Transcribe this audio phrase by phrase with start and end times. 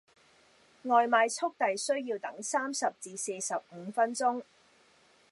[0.85, 4.41] 外賣速遞需要等三十至四十五分鐘